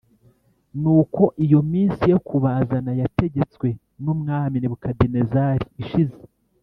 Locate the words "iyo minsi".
1.45-2.03